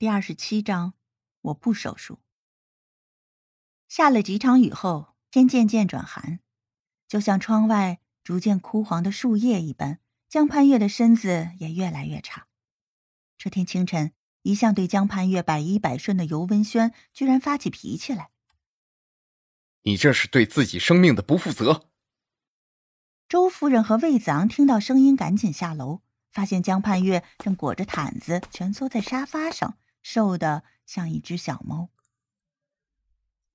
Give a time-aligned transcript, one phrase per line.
[0.00, 0.94] 第二十七章，
[1.42, 2.20] 我不手术。
[3.86, 6.40] 下了几场雨后，天渐渐转寒，
[7.06, 12.46] 就像窗外逐渐枯黄的树叶一般，江盼月的身子也越来越差。
[13.36, 18.30] 这天清晨，一向对江盼月百依百顺的尤文轩居然发起脾气来
[19.84, 21.90] ：“你这是对自己生命的不负责！”
[23.28, 26.00] 周夫人和魏子昂听到声音，赶紧下楼，
[26.32, 29.76] 发现江盼月正裹着毯子蜷缩在沙发上。
[30.02, 31.90] 瘦的像一只小猫。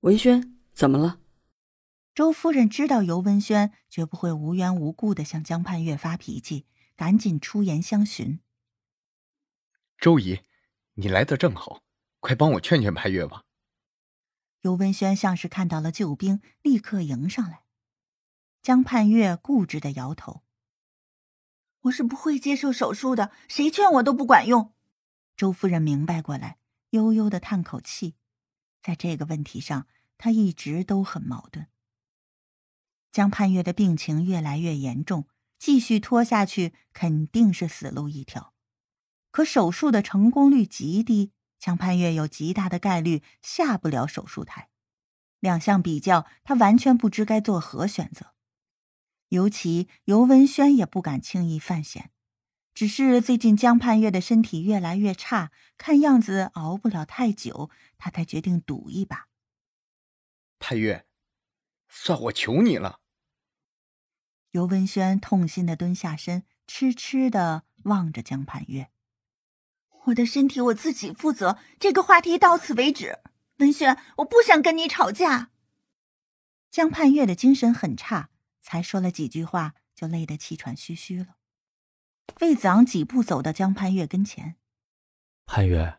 [0.00, 1.20] 文轩，怎么了？
[2.14, 6.66] 周夫人知道尤文轩绝不会无缘无故的向江盼月发脾气，
[6.96, 8.40] 赶紧出言相询。
[9.98, 10.40] 周姨，
[10.94, 11.82] 你来的正好，
[12.20, 13.42] 快帮我劝劝盼月吧。
[14.62, 17.64] 尤文轩像是看到了救兵，立刻迎上来。
[18.62, 20.42] 江盼月固执的摇头
[21.82, 24.74] ：“我是不会接受手术的，谁劝我都不管用。”
[25.36, 26.58] 周夫人明白过来，
[26.90, 28.14] 悠悠的叹口气。
[28.82, 29.86] 在这个问题上，
[30.16, 31.66] 她一直都很矛盾。
[33.12, 35.26] 江盼月的病情越来越严重，
[35.58, 38.54] 继续拖下去肯定是死路一条。
[39.30, 44.70] 可手术的成功率极低，江盼月有极大的概率下不了手术台。
[45.40, 48.32] 两项比较，他完全不知该做何选择。
[49.28, 52.10] 尤其尤文轩也不敢轻易犯险。
[52.76, 59.28] 只是最近江盼月的身体越来越差，看样子熬不了太久，他才决定赌一把。
[60.58, 61.06] 盼月，
[61.88, 63.00] 算我求你了。
[64.50, 68.90] 尤文轩痛心的蹲下身，痴痴的望着江盼月。
[70.08, 73.20] 我的身体我自己负责，这个话题到此为止。
[73.56, 75.50] 文轩，我不想跟你吵架。
[76.70, 78.28] 江盼月的精神很差，
[78.60, 81.36] 才说了几句话，就累得气喘吁吁了。
[82.40, 84.56] 魏子昂几步走到江盼月跟前，
[85.46, 85.98] 盼月。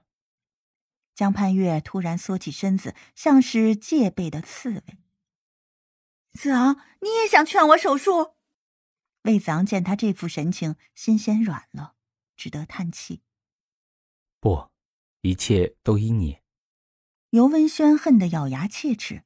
[1.16, 4.98] 江盼月突然缩起身子，像是戒备的刺猬。
[6.33, 8.36] 子昂，你也想劝我手术？
[9.23, 11.95] 魏子昂见他这副神情，心先软了，
[12.36, 13.23] 只得叹气。
[14.39, 14.70] 不，
[15.21, 16.39] 一切都依你。
[17.32, 19.23] 尤文轩恨得咬牙切齿。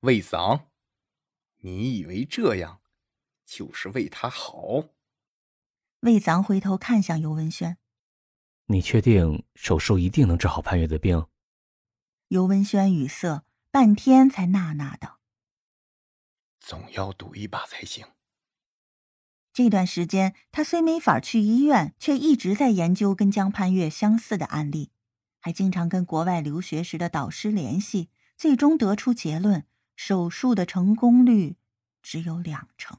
[0.00, 0.70] 魏子昂，
[1.60, 2.82] 你以为这样
[3.46, 4.90] 就是为他好？
[6.00, 7.76] 魏子昂回头看向尤文轩
[8.66, 11.26] ：“你确定手术一定能治好潘月的病？”
[12.28, 13.42] 尤文轩语塞，
[13.72, 15.18] 半天才呐呐道
[16.60, 18.06] ：“总要赌一把才行。”
[19.52, 24.92] 这段时间，他虽没法去医院，却一直在研究跟江潘月相似的案例，
[25.40, 29.66] 还经常跟国外留学时的导师联系，最终得出结论：
[29.96, 31.56] 手术的成功率
[32.00, 32.98] 只有两成。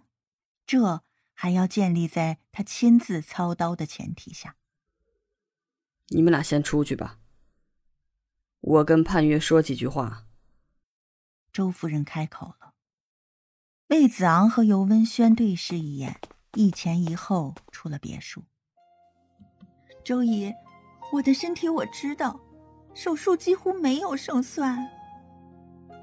[0.66, 1.06] 这。
[1.42, 4.58] 还要建立在他亲自操刀的前提下。
[6.10, 7.18] 你们俩先出去吧，
[8.60, 10.26] 我跟盼月说几句话。
[11.54, 12.74] 周夫人开口了。
[13.88, 16.20] 魏子昂和尤文轩对视一眼，
[16.56, 18.44] 一前一后出了别墅。
[20.04, 20.54] 周姨，
[21.14, 22.38] 我的身体我知道，
[22.94, 24.86] 手术几乎没有胜算。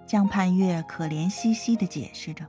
[0.06, 2.46] 江盼月可怜兮兮的解释着。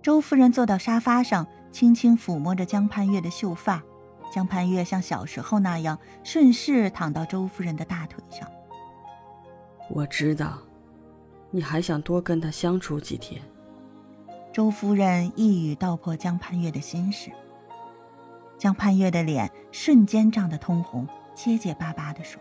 [0.00, 1.44] 周夫人坐到沙发上。
[1.72, 3.82] 轻轻抚摸着江盼月的秀发，
[4.30, 8.46] 江盼月像小时候那样顺势躺到周夫人的大腿上。
[9.88, 10.58] 我知道，
[11.50, 13.42] 你还想多跟他相处几天。
[14.52, 17.32] 周夫人一语道破江盼月的心事。
[18.58, 22.40] 江盼月的脸瞬间涨得通红，结结巴巴地说：“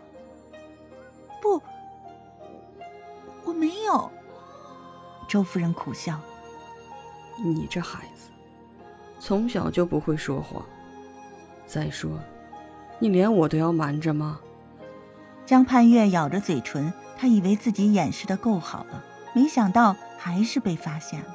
[1.42, 1.62] 不，
[3.46, 4.12] 我没有。”
[5.28, 6.19] 周夫人苦笑
[7.42, 8.30] ：“你这孩子。”
[9.24, 10.66] 从小就不会说谎。
[11.68, 12.09] 再说，
[12.98, 14.40] 你连我都要瞒着吗？
[15.46, 19.06] 江盼月咬着嘴唇，她以为自己掩饰的够好了，
[19.36, 21.28] 没想到还是被发现了。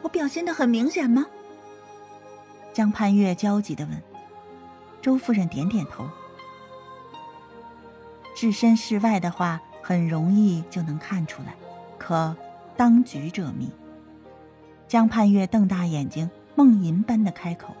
[0.00, 1.26] 我表现的很明显吗？
[2.72, 4.00] 江盼月焦急的问。
[5.02, 6.08] 周夫人点点头。
[8.36, 11.56] 置身事外的话，很容易就能看出来，
[11.98, 12.36] 可
[12.76, 13.70] 当局者迷。
[14.86, 16.30] 江盼月瞪大眼睛。
[16.54, 17.74] 梦吟般的开口：“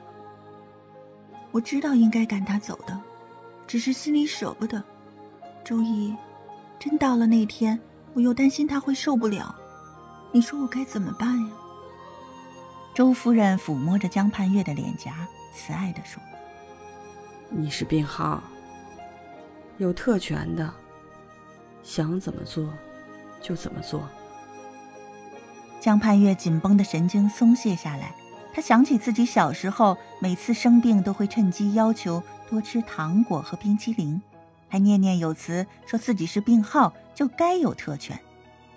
[1.52, 3.00] 我知道应该赶他走的，
[3.66, 4.82] 只是心里舍不得。
[5.64, 6.14] 周一，
[6.78, 7.78] 真到了那天，
[8.12, 9.54] 我又担心他会受不了。
[10.32, 11.52] 你说我该怎么办呀？”
[12.94, 16.22] 周夫人抚摸着江盼月的脸颊，慈爱的说
[17.50, 18.42] ：“你是病号，
[19.78, 20.72] 有特权的，
[21.82, 22.68] 想怎么做，
[23.40, 24.08] 就怎么做。”
[25.80, 28.14] 江盼月紧绷的神经松懈下来。
[28.54, 34.22] 他想起自己小时候，每次生病都会趁机要求多吃糖果和冰淇淋，
[34.68, 38.16] 还念念有词说自己是病号，就该有特权。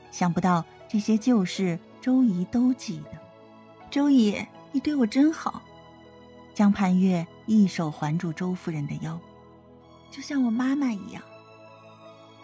[0.09, 3.11] 想不到这些旧事，周姨都记得。
[3.91, 5.61] 周姨，你对我真好。
[6.55, 9.19] 江盼月一手环住周夫人的腰，
[10.09, 11.21] 就像我妈妈一样。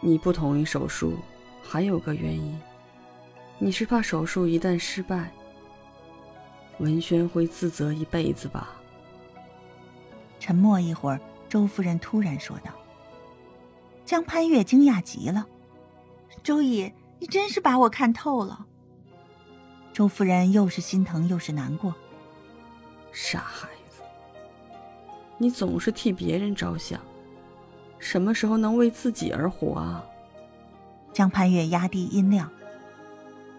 [0.01, 1.18] 你不同意手术，
[1.63, 2.56] 还有个原因，
[3.57, 5.31] 你是怕手术一旦失败，
[6.80, 8.70] 文轩会自责一辈子吧？
[10.40, 12.72] 沉默一会儿，周夫人突然说道。
[14.06, 15.48] 江潘月惊讶极了
[16.44, 18.66] ：“周姨，你真是把我看透了。”
[19.94, 21.94] 周夫人又是心疼又是难过。
[23.12, 24.02] 傻孩子，
[25.38, 27.00] 你总是替别人着想，
[28.00, 30.04] 什么时候能为自己而活啊？
[31.14, 32.52] 江潘月压低音量：“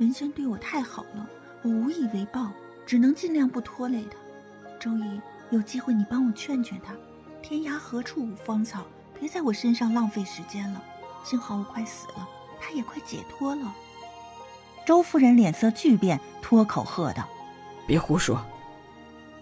[0.01, 1.27] 文轩对我太好了，
[1.63, 2.51] 我无以为报，
[2.87, 4.17] 只能尽量不拖累他。
[4.79, 5.21] 周姨，
[5.51, 6.95] 有机会你帮我劝劝他，
[7.43, 8.85] 天涯何处无芳草，
[9.19, 10.83] 别在我身上浪费时间了。
[11.25, 12.29] 幸好我快死了，
[12.61, 13.75] 他也快解脱了。”
[14.87, 17.27] 周夫人脸色巨变，脱口喝道
[17.87, 18.45] ：“别胡说！”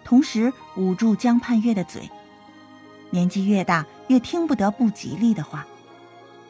[0.05, 2.09] 同时捂住江盼月的嘴。
[3.11, 5.67] 年纪越大，越听不得不吉利的话。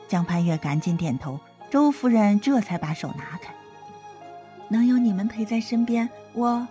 [0.09, 1.41] 江盼月赶紧点头，
[1.71, 3.55] 周夫人这才把手拿开。
[4.69, 6.67] 能有你们陪在身边，我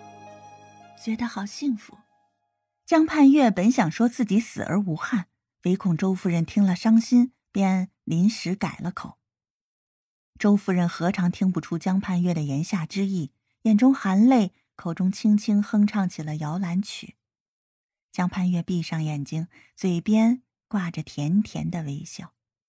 [1.01, 1.98] 觉得好幸福。
[2.86, 5.27] 江盼月本想说自己死而无憾，
[5.63, 9.18] 唯恐周夫人听了伤心，便临时改了口。
[10.38, 13.31] 周夫人何尝听不出江盼月的言下之意，
[13.63, 17.15] 眼中含泪，口中轻轻哼唱起了摇篮曲。
[18.12, 22.33] 江盼月闭上眼睛，嘴边挂着甜甜的微笑。